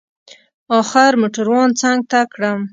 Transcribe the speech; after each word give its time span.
اخر 0.79 1.11
موټروان 1.21 1.69
څنگ 1.79 1.99
ته 2.11 2.19
کړم. 2.33 2.59